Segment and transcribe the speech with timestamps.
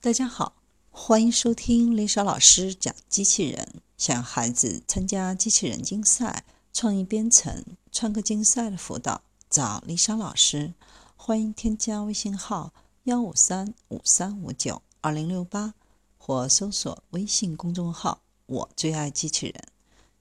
[0.00, 0.54] 大家好，
[0.90, 3.82] 欢迎收听丽莎老师讲机器人。
[3.96, 10.72] 想让孩子参加机器人竞赛、创意编程、创客竞赛的辅导，找丽莎老师。
[11.16, 12.72] 欢迎添加微信号
[13.04, 15.74] 幺五三五三五九二零六八，
[16.16, 19.60] 或搜索微信公众号“我最爱机器人”。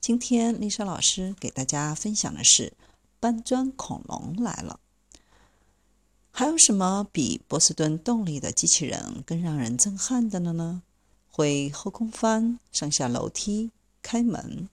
[0.02, 2.74] 今天丽莎老师给大家分享的是
[3.20, 4.80] 搬砖恐龙来了。
[6.40, 10.84] 还有什么比波士顿动力的机器人更让人震撼的了呢？
[11.32, 13.72] 会后空翻、上下楼梯、
[14.04, 14.70] 开门。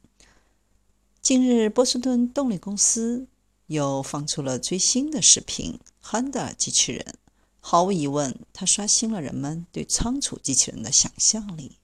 [1.23, 3.27] 近日，波士顿动力公司
[3.69, 7.15] 又放出了最新的视频——汉德机器人。
[7.61, 11.79] 毫无疑问，它刷新了人们对仓储机器人的想象力。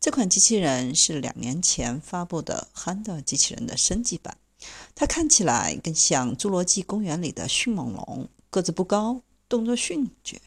[0.00, 4.38] 这款机器人是两年前发布的汉德机器人的升级版，
[4.94, 8.26] 它看起来更像《侏罗纪公园》里的迅猛龙。
[8.54, 10.40] 个子不高，动作迅捷。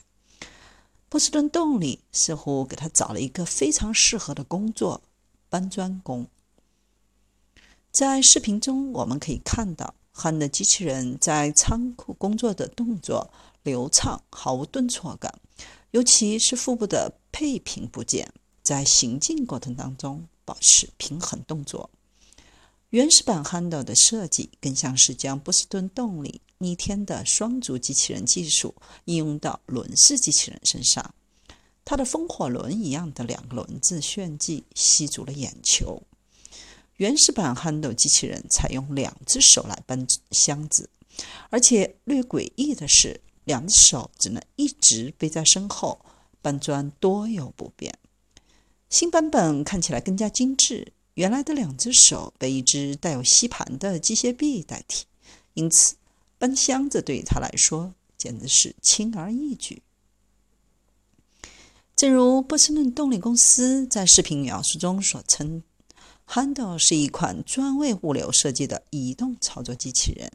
[1.09, 5.01] 波士顿动力似乎给他找了一个非常适合的工作——
[5.49, 6.25] 搬砖工。
[7.91, 13.29] 在视频中，我们可以看到汉的机器人在仓库工作的动作
[13.63, 15.37] 流畅，毫无顿挫感，
[15.91, 18.31] 尤其是腹部的配平部件
[18.63, 21.89] 在行进过程当中保持平衡动作。
[22.91, 31.13] 原始版憨豆的设计更像是将波士顿动力逆天的双足机器人技术应用到轮式机器人身上。
[31.83, 36.01] 它的风火轮一样的两个轮子炫技，吸足了眼球。
[36.95, 40.89] 原始版憨豆机器人采用两只手来搬箱子，
[41.49, 45.99] 而且略诡异的是，两只手只能一直背在身后
[46.41, 47.93] 搬砖，多有不便。
[48.89, 50.93] 新版本看起来更加精致。
[51.17, 55.05] 原来的两只手被一只带有吸盘的机械臂代替，
[55.55, 55.95] 因此
[56.37, 59.81] 搬箱子对于他来说简直是轻而易举。
[61.95, 65.63] 正如波士顿动力公司在视频描述中所称
[66.27, 70.31] ，Handle 是一款专为物流设计的移动操作机器人。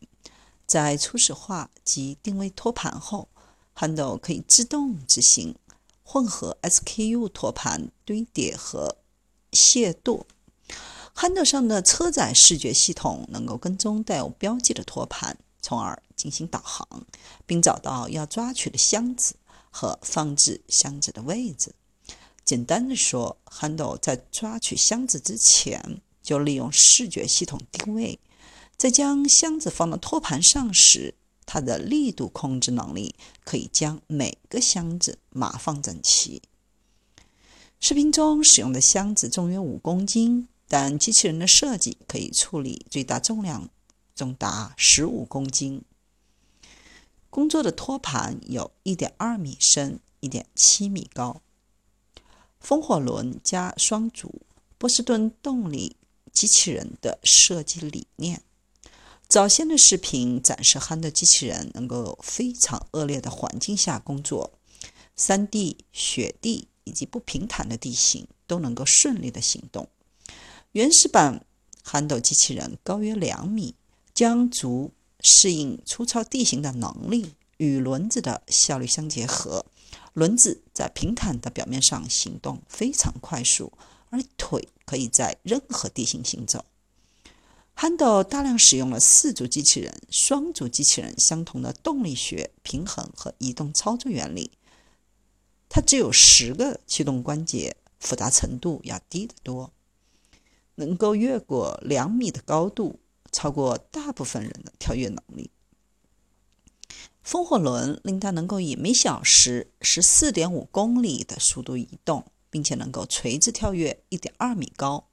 [0.66, 3.28] 在初始化及定位托盘后
[3.76, 5.54] ，Handle 可以自动执行
[6.02, 8.96] 混合 SKU 托盘堆叠和
[9.52, 10.24] 卸垛。
[11.14, 16.86] 汉德上的车载视觉系统能够跟踪带有标记的托盘，从而进行导航，
[17.46, 19.34] 并找到要抓取的箱子
[19.70, 21.74] 和放置箱子的位置。
[22.44, 28.18] 简单的说，汉德在抓取箱子之前，就利用视觉系统定位，
[28.76, 31.14] 在将箱子放到托盘上时，
[31.46, 33.14] 它的力度控制能力
[33.44, 36.42] 可以将每个箱子码放整齐。
[37.78, 40.48] 视频中使用的箱子重约五公斤。
[40.72, 43.68] 但机器人的设计可以处理最大重量
[44.14, 45.82] 重达十五公斤。
[47.28, 51.42] 工作的托盘有一点二米深、一点七米高。
[52.58, 54.40] 风火轮加双足，
[54.78, 55.94] 波士顿动力
[56.32, 58.40] 机器人的设计理念。
[59.28, 64.50] 早先的视频展示汉德机器人能够非常恶劣的环境下工作，
[65.16, 69.86] 山地、雪地以及不平坦的地形都能够顺利的行动。
[70.72, 71.44] 原始版
[71.82, 73.74] 憨豆机器人高约两米，
[74.14, 74.90] 将足
[75.20, 79.66] 适应粗糙地形的能力与轮子的效率相结合。
[80.14, 83.70] 轮子在平坦的表面上行动非常快速，
[84.08, 86.64] 而腿可以在任何地形行走。
[87.74, 94.50] 憨豆大量使用了四足机器人、双足机器人相同的动力学、平衡和移动操作原理。
[95.68, 99.70] 它只有十个驱动关节，复杂程度要低得多。
[100.76, 103.00] 能够越过两米的高度，
[103.30, 105.50] 超过大部分人的跳跃能力。
[107.22, 115.08] 风火轮令它能够以每小时十四点五公里的速度移动，并且能够垂直跳跃一点二米高。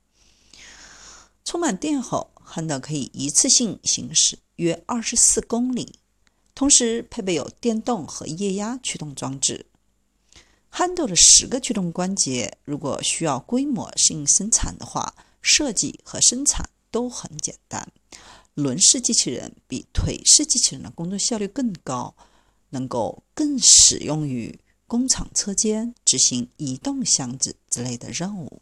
[1.46, 6.00] 充满电后，汉德可以一次性行驶约二十四公里，
[6.56, 9.68] 同时配备有电动和液压驱动装置。
[10.67, 17.91] 憨豆的十个驱动关节，如果需要规模性生产的话，设计和生产都很简单。
[18.56, 22.16] 轮式机器人比腿式机器人的工作效率更高，
[22.70, 28.62] 能够更使用于工厂车间执行移动箱子之类的任务。